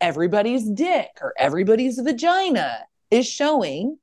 [0.00, 3.98] everybody's dick or everybody's vagina is showing.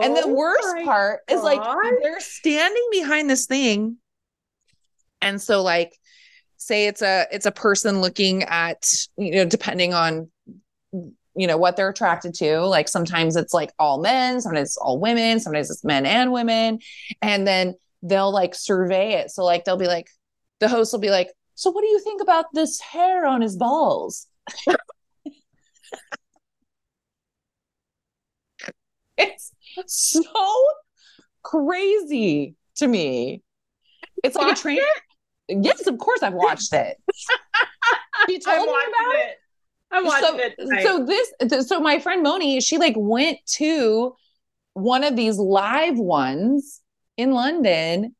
[0.00, 1.60] and the Oh worst part is like
[2.02, 3.96] they're standing behind this thing.
[5.20, 5.92] And so like
[6.56, 10.30] say it's a it's a person looking at, you know, depending on
[11.34, 12.60] you know what they're attracted to.
[12.60, 16.78] Like sometimes it's like all men, sometimes it's all women, sometimes it's men and women.
[17.20, 19.30] And then they'll like survey it.
[19.30, 20.08] So like they'll be like,
[20.62, 23.56] the host will be like, So what do you think about this hair on his
[23.56, 24.28] balls?
[29.18, 29.52] it's
[29.86, 30.22] so
[31.42, 33.42] crazy to me.
[34.22, 34.78] It's like a train.
[35.48, 36.96] Yes, of course I've watched it.
[38.28, 39.18] She told me about it.
[39.18, 39.36] it.
[39.90, 40.54] I watched so, it.
[40.56, 40.84] tonight.
[40.84, 44.14] so this th- so my friend Moni, she like went to
[44.74, 46.80] one of these live ones
[47.16, 48.14] in London.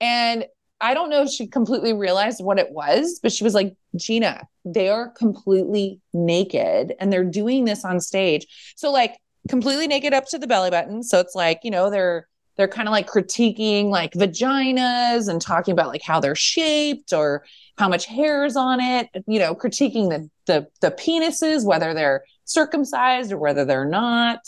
[0.00, 0.46] And
[0.80, 4.46] I don't know if she completely realized what it was, but she was like, Jeanna,
[4.64, 8.74] they are completely naked and they're doing this on stage.
[8.76, 9.16] So, like,
[9.48, 11.02] completely naked up to the belly button.
[11.02, 15.72] So it's like, you know, they're they're kind of like critiquing like vaginas and talking
[15.72, 17.44] about like how they're shaped or
[17.76, 22.24] how much hair is on it, you know, critiquing the the the penises, whether they're
[22.44, 24.40] circumcised or whether they're not.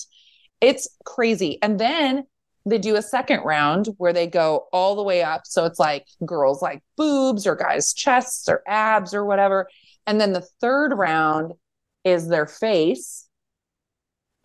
[0.61, 1.59] It's crazy.
[1.62, 2.25] And then
[2.66, 5.42] they do a second round where they go all the way up.
[5.44, 9.68] So it's like girls like boobs or guys' chests or abs or whatever.
[10.07, 11.53] And then the third round
[12.05, 13.29] is their face.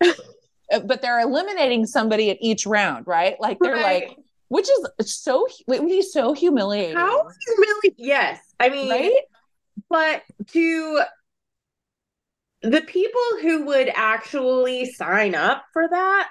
[0.00, 3.36] but they're eliminating somebody at each round, right?
[3.40, 4.08] Like they're Right.
[4.08, 4.16] like,
[4.48, 6.96] which is so it would be so humiliating.
[6.96, 7.94] How humiliating?
[7.96, 9.12] Yes, I mean, right?
[9.90, 11.02] but to
[12.62, 16.28] the people who would actually sign up for that,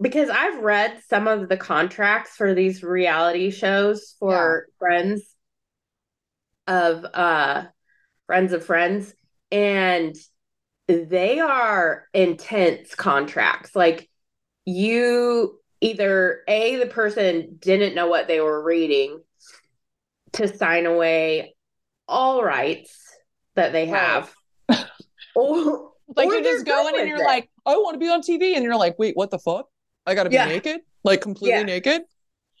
[0.00, 5.22] because I've read some of the contracts for these reality shows for friends
[6.66, 7.64] of uh
[8.26, 9.14] friends of friends,
[9.50, 10.14] and
[10.88, 13.74] they are intense contracts.
[13.76, 14.08] Like
[14.64, 19.20] you either a the person didn't know what they were reading
[20.32, 21.54] to sign away
[22.08, 22.98] all rights
[23.54, 24.00] that they Right.
[24.00, 24.34] have.
[25.34, 27.24] or Like or you're just going and you're it.
[27.24, 29.68] like, I want to be on TV, and you're like, wait, what the fuck?
[30.06, 30.46] I got to be Yeah.
[30.46, 31.62] naked, like completely Yeah.
[31.64, 32.02] naked.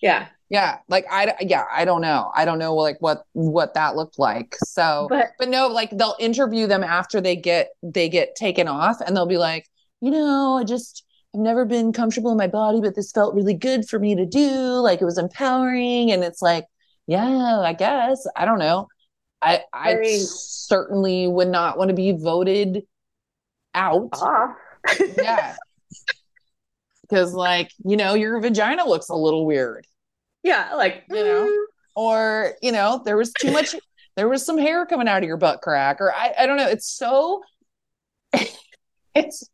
[0.00, 0.28] yeah.
[0.50, 2.30] Yeah, like I yeah, I don't know.
[2.34, 4.54] I don't know like what what that looked like.
[4.66, 9.00] So But but no, like they'll interview them after they get they get taken off
[9.00, 9.66] and they'll be like,
[10.00, 11.02] you know, I just
[11.34, 14.26] I've never been comfortable in my body, but this felt really good for me to
[14.26, 14.50] do.
[14.80, 16.12] Like it was empowering.
[16.12, 16.66] And it's like,
[17.06, 18.24] yeah, I guess.
[18.36, 18.86] I don't know.
[19.42, 22.82] I I Very- certainly would not want to be voted
[23.74, 24.10] out.
[24.12, 24.54] ah.
[25.16, 25.56] Yeah.
[27.08, 29.86] Because like, you know, your vagina looks a little weird.
[30.42, 31.46] Yeah, like You know?
[31.46, 31.64] mm,
[31.96, 33.74] or you know there was too much
[34.16, 36.68] there was some hair coming out of your butt crack or i, I don't know
[36.68, 37.40] it's so
[39.14, 39.48] it's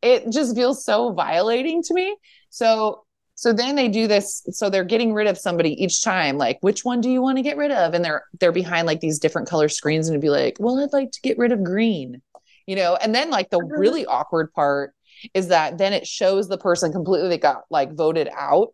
[0.00, 2.16] it just feels so violating to me.
[2.50, 6.58] So so then they do this so they're getting rid of somebody each time like
[6.60, 7.94] which one do you want to get rid of?
[7.94, 10.92] And they're they're behind like these different color screens and it'd be like well i'd
[10.92, 12.22] like to get rid of green
[12.66, 12.96] you know?
[12.96, 14.94] And then like the really awkward part
[15.34, 18.68] is that then it shows the person completely that got like voted out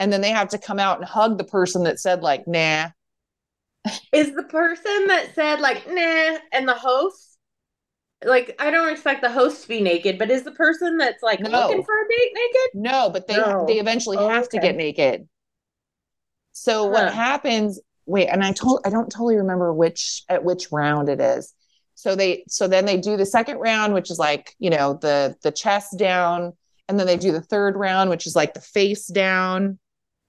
[0.00, 2.88] and then they have to come out and hug the person that said like nah
[4.12, 7.38] is the person that said like nah and the host
[8.24, 11.40] like I don't expect the host to be naked, but is the person that's like
[11.40, 11.50] No.
[11.68, 12.70] looking for a date naked?
[12.74, 13.64] no but they No.
[13.66, 15.28] they eventually Oh, have to get naked
[16.52, 21.08] so what happens wait and i told i don't totally remember which at which round
[21.08, 21.54] it is
[21.94, 25.34] so they so then they do the second round which is like you know the
[25.42, 26.52] the chest down
[26.88, 29.78] and then they do the third round which is like the face down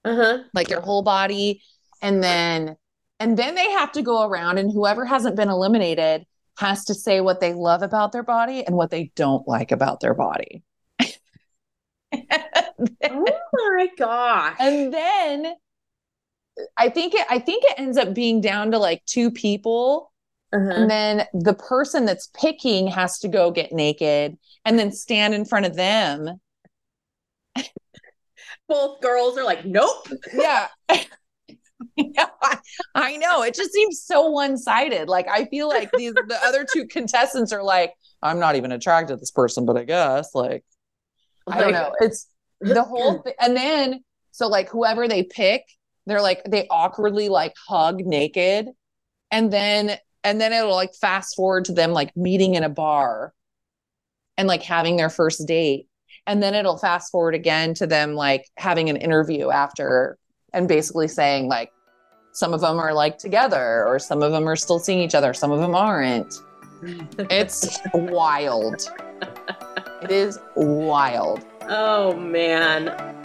[0.06, 0.39] Uh-huh.
[0.54, 1.62] like your whole body
[2.01, 2.75] and then
[3.19, 6.25] and then they have to go around and whoever hasn't been eliminated
[6.58, 9.99] has to say what they love about their body and what they don't like about
[9.99, 10.63] their body
[13.04, 13.39] Oh
[13.78, 14.56] my gosh.
[14.60, 15.54] and then
[16.78, 20.12] i think it i think it ends up being down to like two people
[20.55, 20.71] Uh-huh.
[20.71, 25.45] and then the person that's picking has to go get naked and then stand in
[25.45, 26.39] front of them
[28.67, 30.07] Both girls are like, nope.
[30.33, 30.67] yeah
[31.97, 32.57] Yeah, I,
[32.93, 33.43] I know.
[33.43, 35.07] It just seems so one-sided.
[35.07, 39.15] Like I feel like these the other two contestants are like, I'm not even attracted
[39.15, 40.63] to this person, but I guess like
[41.47, 41.93] I don't know.
[41.99, 42.27] It's
[42.59, 43.33] the whole thing.
[43.39, 45.63] And then so like whoever they pick,
[46.05, 48.67] they're like they awkwardly like hug naked,
[49.31, 53.31] and then and then it'll like fast forward to them like meeting in a bar
[54.38, 55.88] and like having their first date.
[56.27, 60.17] And then it'll fast forward again to them like having an interview after
[60.51, 61.71] and basically saying like
[62.31, 65.33] some of them are like together or some of them are still seeing each other,
[65.33, 66.33] some of them aren't.
[67.31, 68.91] It's wild.
[70.03, 71.45] It is wild.
[71.61, 73.24] Oh man.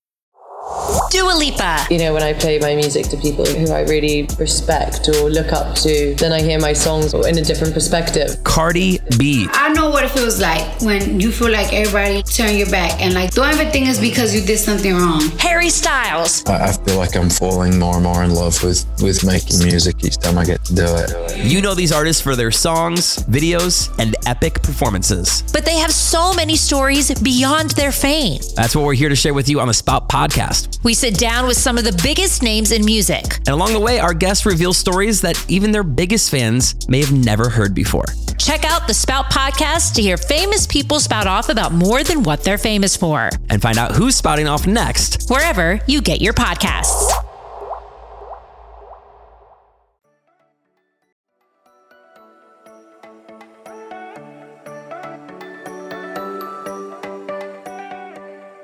[1.09, 1.87] Dua Lipa.
[1.89, 5.51] You know, when I play my music to people who I really respect or look
[5.51, 8.41] up to, then I hear my songs in a different perspective.
[8.43, 9.47] Cardi B.
[9.51, 13.13] I know what it feels like when you feel like everybody turn your back and
[13.13, 15.21] like don't ever think it's because you did something wrong.
[15.39, 16.45] Harry Styles.
[16.45, 20.03] I, I feel like I'm falling more and more in love with, with making music
[20.05, 21.37] each time I get to do it.
[21.45, 25.43] You know these artists for their songs, videos, and epic performances.
[25.51, 28.39] But they have so many stories beyond their fame.
[28.55, 30.50] That's what we're here to share with you on the Spout podcast.
[30.83, 33.37] We sit down with some of the biggest names in music.
[33.37, 37.11] And along the way, our guests reveal stories that even their biggest fans may have
[37.11, 38.05] never heard before.
[38.37, 42.43] Check out the Spout podcast to hear famous people spout off about more than what
[42.43, 43.29] they're famous for.
[43.49, 47.30] And find out who's spouting off next, wherever you get your podcasts.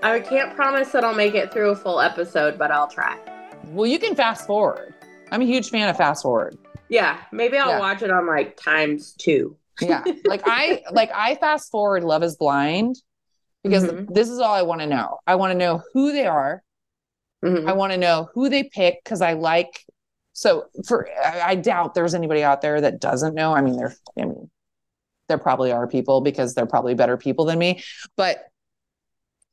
[0.04, 3.18] I can't promise that I'll make it through a full episode, but I'll try.
[3.66, 4.94] Well, you can fast forward.
[5.32, 6.58] I'm a huge fan of fast forward.
[6.90, 7.80] Yeah, maybe I'll Yeah.
[7.80, 9.58] watch it on like times two.
[9.82, 10.04] Yeah.
[10.26, 12.96] like I like I fast forward Love is Blind
[13.64, 14.14] because Mhm.
[14.14, 15.20] this is all I want to know.
[15.28, 16.64] I want to know who they are.
[17.44, 17.68] Mhm.
[17.70, 19.84] I want to know who they pick because I like
[20.34, 23.54] so for I, I doubt there's anybody out there that doesn't know.
[23.54, 24.50] I mean, there I mean
[25.28, 27.84] there probably are people because they're probably better people than me.
[28.16, 28.46] But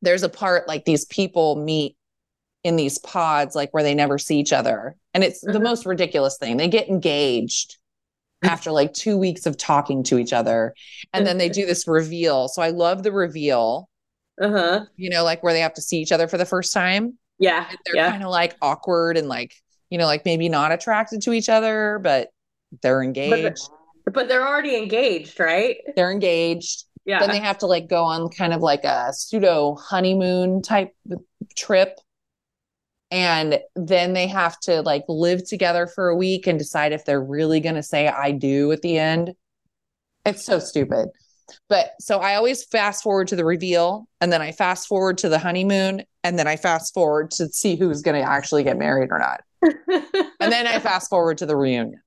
[0.04, 1.96] there's a part like these people meet
[2.62, 4.96] in these pods, like where they never see each other.
[5.12, 5.62] And it's the Mhm.
[5.64, 6.56] most ridiculous thing.
[6.56, 7.76] They get engaged
[8.42, 10.74] after like two weeks of talking to each other.
[11.12, 12.48] And then they do this reveal.
[12.48, 13.88] So I love the reveal,
[14.40, 14.84] Uh huh.
[14.96, 17.18] you know, like where they have to see each other for the first time.
[17.38, 17.66] Yeah.
[17.68, 18.10] And they're Yeah.
[18.10, 19.54] kind of like awkward and like,
[19.90, 22.30] you know, like maybe not attracted to each other, but
[22.82, 23.68] they're engaged.
[24.12, 25.76] But they're already engaged, right?
[25.96, 26.84] they're engaged.
[27.04, 27.20] Yeah.
[27.20, 30.94] Then they have to like go on kind of like a pseudo honeymoon type
[31.56, 31.98] trip.
[33.10, 37.22] And then they have to like live together for a week and decide if they're
[37.22, 39.34] really going to say I do at the end.
[40.24, 41.10] It's so stupid.
[41.68, 45.28] But so I always fast forward to the reveal and then I fast forward to
[45.28, 49.10] the honeymoon and then I fast forward to see who's going to actually get married
[49.10, 49.42] or not.
[50.40, 52.02] And then I fast forward to the reunion.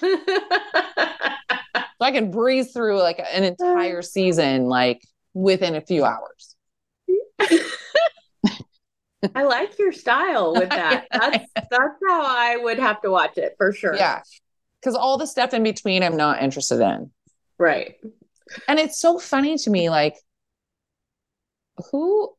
[2.02, 4.02] So I can breeze through like an entire uh.
[4.02, 5.00] season like
[5.34, 6.56] within a few hours.
[9.36, 11.06] I like your style with that.
[11.12, 13.94] That's that's how I would have to watch it for sure.
[13.94, 14.20] Yeah.
[14.82, 17.12] Cuz all the stuff in between I'm not interested in.
[17.56, 17.94] Right.
[18.66, 20.16] And it's so funny to me like
[21.92, 22.34] who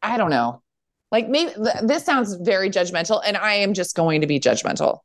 [0.00, 0.62] I don't know.
[1.12, 5.00] Like maybe th- this sounds very judgmental and I am just going to be judgmental.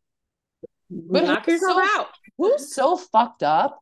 [0.89, 2.07] But Knock yourself so- out.
[2.41, 3.79] Who's so fucked up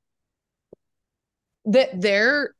[1.63, 2.53] that they're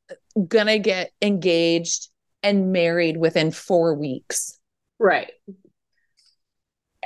[0.48, 2.08] gonna get engaged
[2.42, 4.58] and married within 4 weeks?
[4.98, 5.30] Right.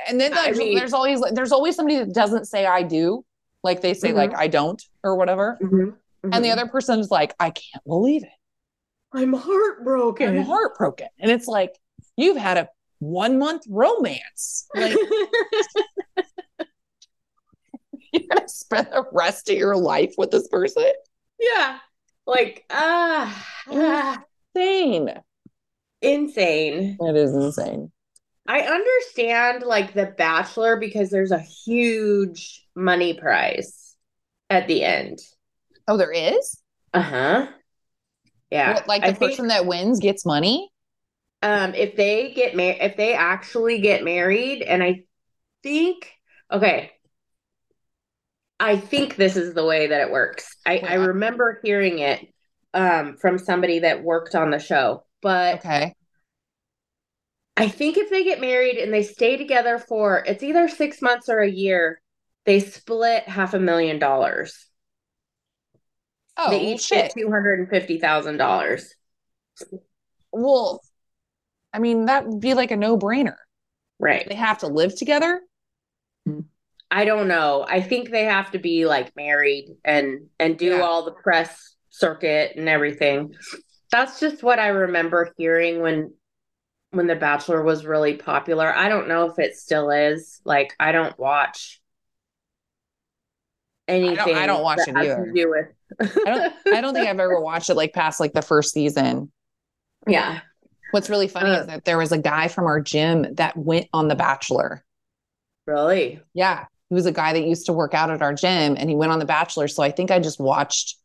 [0.06, 3.24] And then I there's, mean- there's always there's always somebody that doesn't say I do,
[3.64, 4.14] like they say Mhm.
[4.16, 5.96] like I don't or whatever, Mhm.
[6.32, 8.28] and the other person's like I can't believe it,
[9.12, 10.36] I'm heartbroken.
[10.38, 11.76] I'm heartbroken, and it's like
[12.16, 12.68] you've had a
[13.00, 14.96] one month romance, like
[18.20, 20.92] you're gonna spend the rest of your life with this person.
[21.40, 21.78] yeah.
[22.26, 24.22] Like ah, ah,
[24.54, 25.10] Insane.
[26.00, 26.96] insane.
[27.00, 27.90] It is insane.
[28.46, 33.96] I understand like The Bachelor because there's a huge money prize
[34.50, 35.18] at the end.
[35.88, 36.60] Oh, there is.
[36.92, 37.46] Uh-huh.
[38.50, 38.74] Yeah.
[38.74, 40.70] What, like the I think- person that wins gets money.
[41.42, 45.04] um if they get married if they actually get married and i
[45.62, 46.10] think
[46.50, 46.90] okay
[48.60, 52.20] i think this is the way that it works i i remember hearing it
[52.72, 55.94] um from somebody that worked on the show but Okay.
[57.56, 61.28] i think if they get married and they stay together for it's either six months
[61.28, 62.00] or a year
[62.44, 64.66] they split half a million dollars
[66.36, 67.10] Oh they each shit.
[67.10, 68.94] get two hundred and fifty thousand dollars
[70.32, 70.82] Well,
[71.72, 73.36] I mean that would be like a no brainer.
[73.98, 75.42] right They have to live together.
[76.96, 77.66] I don't know.
[77.68, 80.80] I think they have to be like married and and do Yeah.
[80.82, 83.34] all the press circuit and everything.
[83.90, 86.14] That's just what I remember hearing when
[86.90, 88.72] when The Bachelor was really popular.
[88.72, 90.40] I don't know if it still is.
[90.44, 91.80] Like, I don't watch
[93.88, 94.34] anything.
[94.36, 95.32] I don't watch that it either.
[95.34, 98.42] Do with I don't I don't think I've ever watched it like past like the
[98.42, 99.30] first season.
[100.06, 100.40] Yeah.
[100.92, 101.60] What's really funny Uh.
[101.62, 104.84] is that there was a guy from our gym that went on The Bachelor.
[105.66, 106.20] Really?
[106.34, 106.66] Yeah.
[106.94, 109.10] He was a guy that used to work out at our gym and he went
[109.10, 109.66] on The Bachelor.
[109.66, 110.96] So I think I just watched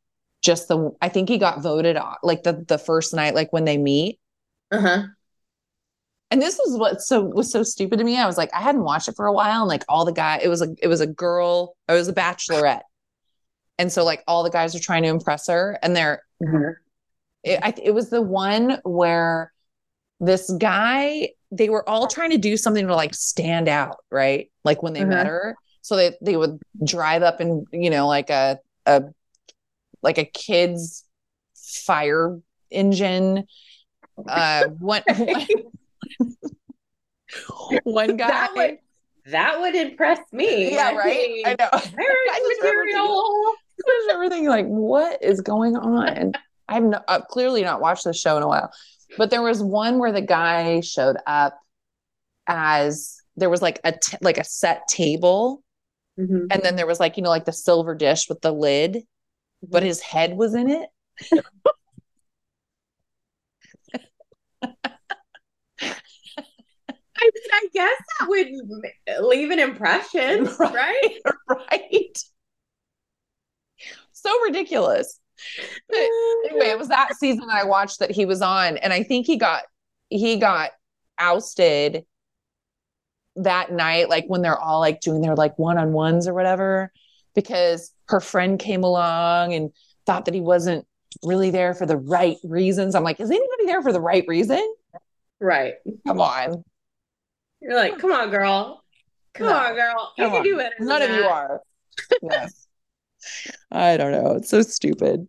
[0.44, 3.66] just the I think he got voted on like the the first night, like when
[3.66, 4.20] they meet.
[4.72, 5.04] Uh-huh.
[6.30, 8.16] And this was what so was so stupid to me.
[8.20, 10.40] I was like, I hadn't watched it for a while, and like all the guy,
[10.44, 12.82] it was a it was a girl, it was a bachelorette,
[13.80, 16.22] and so like all the guys are trying to impress her, and they're
[17.44, 19.52] it, I, it was the one where
[20.20, 24.52] this guy they were all trying to do something to like stand out, right?
[24.64, 25.30] Like when they met Mhm.
[25.30, 25.56] her,
[25.90, 29.06] so they they would drive up and you know like a a
[30.04, 31.04] like a kid's
[31.56, 32.38] fire
[32.70, 33.48] engine.
[34.28, 35.02] Uh, one
[37.84, 38.28] one guy.
[38.28, 38.78] That would
[39.32, 40.76] that would impress me.
[40.76, 41.18] Yeah, I right.
[41.18, 41.70] mean, I know.
[41.74, 43.56] I material.
[43.84, 46.34] There's everything like, what is going on?
[46.68, 48.72] I've no, I've clearly not watched this show in a while,
[49.18, 51.60] but there was one where the guy showed up
[52.46, 55.64] as there was like a t- like a set table,
[56.20, 56.48] Mhm.
[56.52, 59.04] and then there was like you know like the silver dish with the lid,
[59.64, 60.90] but his head was in it.
[67.22, 68.48] I, mean, I guess that would
[69.26, 71.20] leave an impression, right?
[71.50, 72.18] right.
[74.14, 75.20] So ridiculous.
[75.90, 75.98] But
[76.50, 79.26] anyway, it was that season that I watched that he was on, and I think
[79.26, 79.64] he got
[80.10, 80.72] he got
[81.18, 82.06] ousted
[83.44, 86.92] that night, like when they're all like doing their like one on ones or whatever,
[87.36, 89.72] because her friend came along and
[90.06, 90.86] thought that he wasn't
[91.24, 92.96] really there for the right reasons.
[92.96, 94.62] I'm like, is anybody there for the right reason?
[95.40, 95.76] Right.
[96.06, 96.64] Come on.
[97.62, 98.84] You're like, come on, girl.
[99.34, 99.54] Come No.
[99.54, 100.14] on, girl.
[100.18, 100.44] You Come can on.
[100.44, 100.76] do better.
[100.80, 101.62] None of you are.
[102.22, 102.68] Yes.
[103.72, 104.36] I don't know.
[104.36, 105.28] It's so stupid.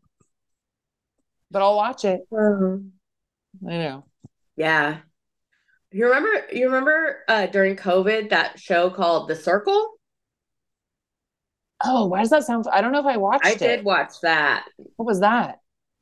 [1.50, 2.20] But I'll watch it.
[2.36, 2.92] Um,
[3.66, 4.04] I know.
[4.56, 4.98] yeah.
[5.93, 9.95] You remember you remember uh during COVID that show called The Circle?
[11.84, 12.66] Oh, why does that sound?
[12.70, 13.59] I don't know if I watched I it.
[13.59, 14.66] did watch that.
[14.97, 15.61] What was that?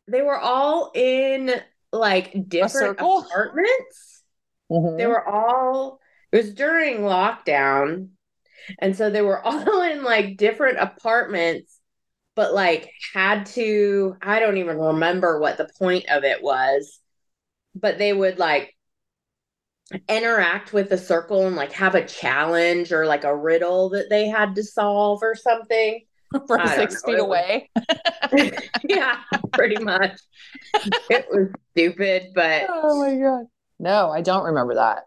[0.08, 1.52] They were all in
[1.92, 4.22] like different apartments.
[4.68, 6.00] They were all
[6.32, 8.08] it was during lockdown.
[8.78, 11.78] And so they were all in like different apartments,
[12.34, 17.00] but like had to, I don't even remember what the point of it was,
[17.74, 18.74] but they would like
[20.08, 24.28] interact with the circle and like have a challenge or like a riddle that they
[24.28, 26.04] had to solve or something.
[26.46, 27.12] From six know.
[27.12, 27.70] feet It was- away.
[28.88, 29.20] yeah,
[29.54, 30.20] pretty much.
[31.08, 33.46] It was stupid, but Oh my god.
[33.78, 35.04] No, I don't remember that.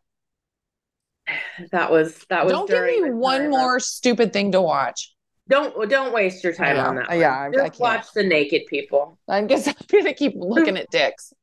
[1.71, 5.13] that was that was Don't give me one of- more stupid thing to watch.
[5.47, 7.03] Don't don't waste your time on that.
[7.05, 7.19] Uh, one.
[7.19, 7.79] Yeah, I- I Just can't.
[7.79, 9.19] watch the naked people.
[9.27, 11.33] I guess I'm gonna keep looking at dicks.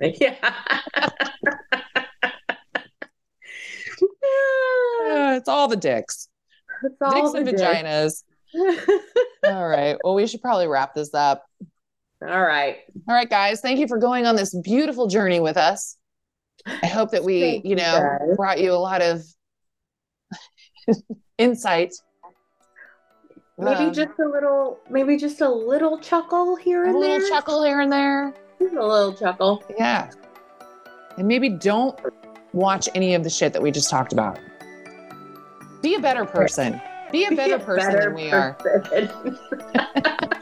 [0.00, 0.54] Yeah.
[4.22, 6.28] Uh, it's all the dicks.
[6.84, 7.62] It's all dicks the and dicks.
[7.62, 8.24] vaginas.
[9.54, 9.96] all right.
[10.04, 11.44] Well, we should probably wrap this up.
[12.22, 12.78] All right.
[13.08, 13.60] All right, guys.
[13.60, 15.96] Thank you for going on this beautiful journey with us.
[16.66, 18.36] I hope that we, Thank you you, know, guys.
[18.36, 19.22] brought you a lot of
[21.38, 21.94] insight.
[23.58, 27.18] Maybe Um, just a little, maybe just a little chuckle here and a and little
[27.18, 27.28] there.
[27.28, 28.34] chuckle here and there.
[28.58, 29.62] Just a little chuckle.
[29.78, 30.10] Yeah.
[31.18, 31.98] And maybe don't
[32.52, 34.38] watch any of the shit that we just talked about.
[35.82, 36.80] Be a better person.
[37.12, 38.56] Be a better person than we are.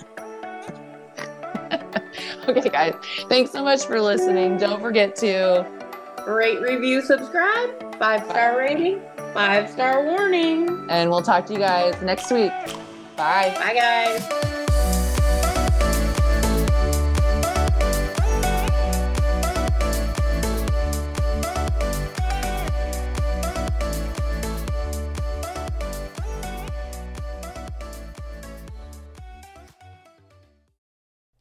[2.49, 2.95] Okay, guys.
[3.29, 4.57] Thanks so much for listening.
[4.57, 5.67] Don't forget to
[6.27, 7.97] Rate, review, subscribe.
[7.99, 9.01] Five star rating.
[9.35, 10.87] Five star warning.
[10.91, 12.53] and we'll talk to you guys next week.
[13.17, 13.55] Bye.
[13.59, 14.48] Bye, guys.